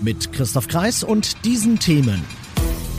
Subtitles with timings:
[0.00, 2.24] Mit Christoph Kreis und diesen Themen.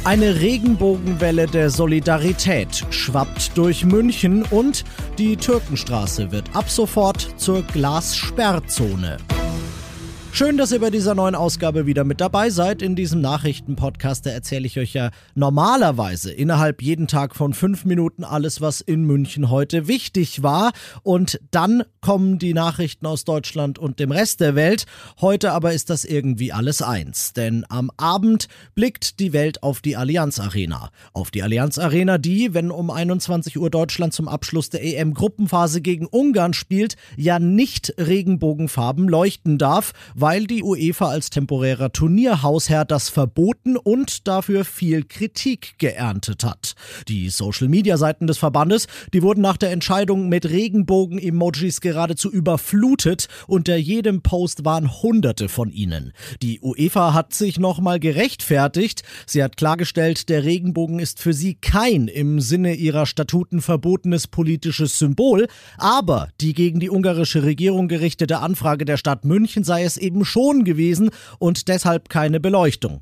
[0.03, 4.83] Eine Regenbogenwelle der Solidarität schwappt durch München und
[5.17, 9.17] die Türkenstraße wird ab sofort zur Glassperrzone.
[10.31, 12.81] Schön, dass ihr bei dieser neuen Ausgabe wieder mit dabei seid.
[12.81, 18.61] In diesem Nachrichtenpodcast erzähle ich euch ja normalerweise innerhalb jeden Tag von fünf Minuten alles,
[18.61, 20.71] was in München heute wichtig war.
[21.03, 24.85] Und dann kommen die Nachrichten aus Deutschland und dem Rest der Welt.
[25.19, 27.33] Heute aber ist das irgendwie alles eins.
[27.33, 30.91] Denn am Abend blickt die Welt auf die Allianz Arena.
[31.11, 36.05] Auf die Allianz Arena, die, wenn um 21 Uhr Deutschland zum Abschluss der EM-Gruppenphase gegen
[36.05, 43.77] Ungarn spielt, ja nicht regenbogenfarben leuchten darf weil die UEFA als temporärer Turnierhausherr das verboten
[43.77, 46.75] und dafür viel Kritik geerntet hat.
[47.07, 53.27] Die Social-Media-Seiten des Verbandes, die wurden nach der Entscheidung mit Regenbogen-Emojis geradezu überflutet.
[53.47, 56.13] Unter jedem Post waren hunderte von ihnen.
[56.41, 59.03] Die UEFA hat sich nochmal gerechtfertigt.
[59.25, 64.99] Sie hat klargestellt, der Regenbogen ist für sie kein im Sinne ihrer Statuten verbotenes politisches
[64.99, 70.25] Symbol, aber die gegen die ungarische Regierung gerichtete Anfrage der Stadt München sei es eben
[70.25, 73.01] schon gewesen und deshalb keine Beleuchtung.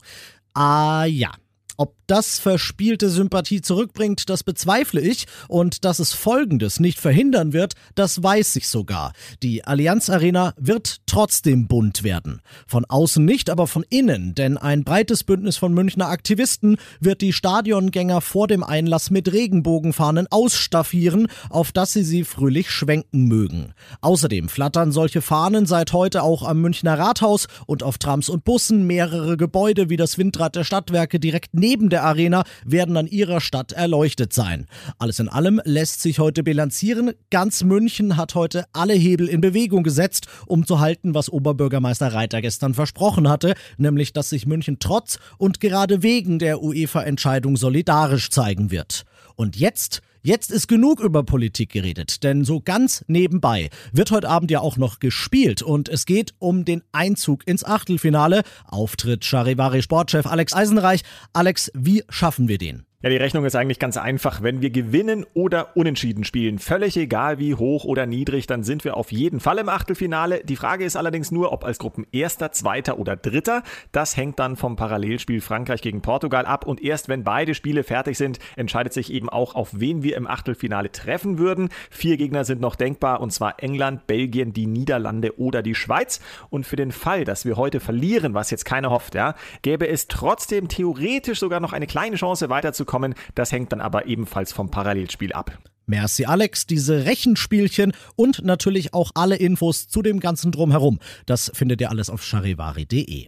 [0.53, 1.31] Ah ja.
[1.77, 5.27] Ob das verspielte Sympathie zurückbringt, das bezweifle ich.
[5.47, 9.13] Und dass es Folgendes nicht verhindern wird, das weiß ich sogar.
[9.43, 12.41] Die Allianz Arena wird trotzdem bunt werden.
[12.65, 17.33] Von außen nicht, aber von innen, denn ein breites Bündnis von Münchner Aktivisten wird die
[17.33, 23.73] Stadiongänger vor dem Einlass mit Regenbogenfahnen ausstaffieren, auf dass sie sie fröhlich schwenken mögen.
[24.01, 28.87] Außerdem flattern solche Fahnen seit heute auch am Münchner Rathaus und auf Trams und Bussen
[28.87, 33.41] mehrere Gebäude wie das Windrad der Stadtwerke direkt neben der der Arena werden an ihrer
[33.41, 34.67] Stadt erleuchtet sein.
[34.99, 37.13] Alles in allem lässt sich heute bilanzieren.
[37.31, 42.39] Ganz München hat heute alle Hebel in Bewegung gesetzt, um zu halten, was Oberbürgermeister Reiter
[42.41, 48.69] gestern versprochen hatte, nämlich dass sich München trotz und gerade wegen der UEFA-Entscheidung solidarisch zeigen
[48.69, 49.03] wird.
[49.35, 54.51] Und jetzt Jetzt ist genug über Politik geredet, denn so ganz nebenbei wird heute Abend
[54.51, 58.41] ja auch noch gespielt und es geht um den Einzug ins Achtelfinale.
[58.65, 61.03] Auftritt Charivari Sportchef Alex Eisenreich.
[61.31, 62.83] Alex, wie schaffen wir den?
[63.07, 64.43] Ja, die Rechnung ist eigentlich ganz einfach.
[64.43, 68.97] Wenn wir gewinnen oder unentschieden spielen, völlig egal wie hoch oder niedrig, dann sind wir
[68.97, 70.41] auf jeden Fall im Achtelfinale.
[70.43, 73.63] Die Frage ist allerdings nur, ob als Gruppenerster, Zweiter oder Dritter.
[73.93, 78.17] Das hängt dann vom Parallelspiel Frankreich gegen Portugal ab und erst wenn beide Spiele fertig
[78.17, 81.69] sind, entscheidet sich eben auch, auf wen wir im Achtelfinale treffen würden.
[81.89, 86.19] Vier Gegner sind noch denkbar und zwar England, Belgien, die Niederlande oder die Schweiz.
[86.49, 90.09] Und für den Fall, dass wir heute verlieren, was jetzt keiner hofft, ja, gäbe es
[90.09, 93.15] trotzdem theoretisch sogar noch eine kleine Chance weiterzukommen bekommen.
[93.35, 95.57] Das hängt dann aber ebenfalls vom Parallelspiel ab.
[95.85, 100.99] Merci Alex, diese Rechenspielchen und natürlich auch alle Infos zu dem ganzen Drumherum.
[101.25, 103.27] Das findet ihr alles auf charivari.de.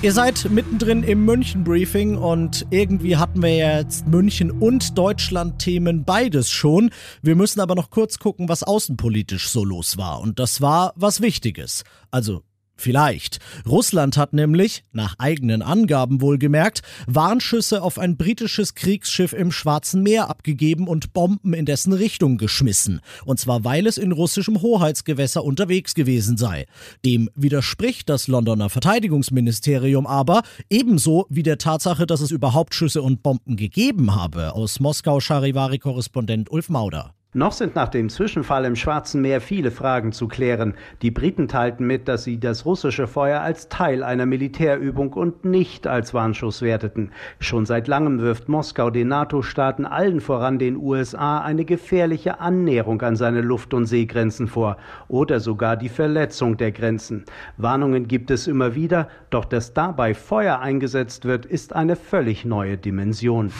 [0.00, 6.90] Ihr seid mittendrin im München-Briefing und irgendwie hatten wir jetzt München und Deutschland-Themen beides schon.
[7.20, 10.20] Wir müssen aber noch kurz gucken, was außenpolitisch so los war.
[10.20, 11.82] Und das war was Wichtiges.
[12.12, 12.44] Also
[12.80, 13.40] Vielleicht.
[13.66, 20.30] Russland hat nämlich, nach eigenen Angaben wohlgemerkt, Warnschüsse auf ein britisches Kriegsschiff im Schwarzen Meer
[20.30, 23.00] abgegeben und Bomben in dessen Richtung geschmissen.
[23.24, 26.66] Und zwar weil es in russischem Hoheitsgewässer unterwegs gewesen sei.
[27.04, 33.24] Dem widerspricht das Londoner Verteidigungsministerium aber, ebenso wie der Tatsache, dass es überhaupt Schüsse und
[33.24, 34.54] Bomben gegeben habe.
[34.54, 37.17] Aus Moskau Charivari-Korrespondent Ulf Mauder.
[37.34, 40.72] Noch sind nach dem Zwischenfall im Schwarzen Meer viele Fragen zu klären.
[41.02, 45.86] Die Briten teilten mit, dass sie das russische Feuer als Teil einer Militärübung und nicht
[45.86, 47.12] als Warnschuss werteten.
[47.38, 53.14] Schon seit langem wirft Moskau den NATO-Staaten allen voran den USA eine gefährliche Annäherung an
[53.14, 57.26] seine Luft- und Seegrenzen vor oder sogar die Verletzung der Grenzen.
[57.58, 62.78] Warnungen gibt es immer wieder, doch dass dabei Feuer eingesetzt wird, ist eine völlig neue
[62.78, 63.52] Dimension.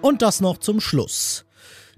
[0.00, 1.47] Und das noch zum Schluss.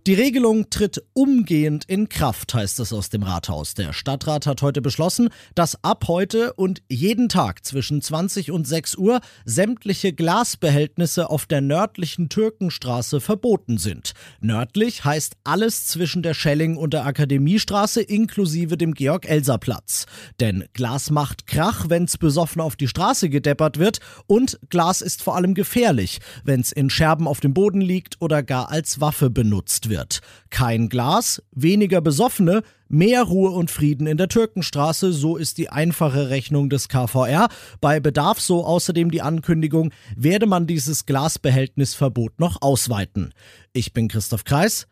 [0.06, 3.74] Die Regelung tritt umgehend in Kraft, heißt es aus dem Rathaus.
[3.74, 8.96] Der Stadtrat hat heute beschlossen, dass ab heute und jeden Tag zwischen 20 und 6
[8.96, 14.12] Uhr sämtliche Glasbehältnisse auf der nördlichen Türkenstraße verboten sind.
[14.40, 20.06] Nördlich heißt alles zwischen der Schelling und der Akademiestraße inklusive dem Georg-Elser-Platz.
[20.40, 25.36] Denn Glas macht Krach, wenn's besoffen auf die Straße gedeppert wird und Glas ist vor
[25.36, 30.20] allem gefährlich, wenn's in Scherben auf dem Boden liegt oder gar als Waffe benutzt wird.
[30.48, 36.30] Kein Glas, weniger Besoffene, mehr Ruhe und Frieden in der Türkenstraße, so ist die einfache
[36.30, 37.48] Rechnung des KVR.
[37.82, 43.34] Bei Bedarf so außerdem die Ankündigung, werde man dieses Glasbehältnisverbot noch ausweiten.
[43.74, 44.86] Ich bin Christoph Kreis.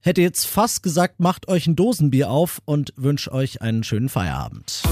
[0.00, 4.82] Hätte jetzt fast gesagt, macht euch ein Dosenbier auf und wünsche euch einen schönen Feierabend.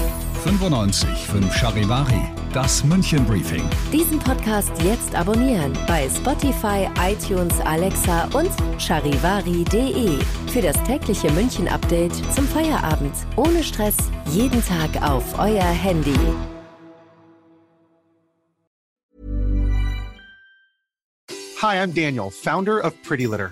[0.43, 2.19] 95 5 Charivari,
[2.51, 3.63] das München Briefing.
[3.93, 8.49] Diesen Podcast jetzt abonnieren bei Spotify, iTunes, Alexa und
[8.79, 10.17] charivari.de.
[10.51, 13.13] Für das tägliche München Update zum Feierabend.
[13.35, 13.95] Ohne Stress,
[14.31, 16.17] jeden Tag auf euer Handy.
[21.61, 23.51] Hi, I'm Daniel, Founder of Pretty Litter.